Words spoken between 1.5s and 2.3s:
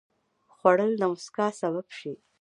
سبب شي